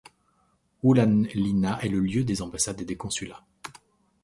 [0.83, 3.45] Ullanlinna est le lieu des ambassades et des consulats.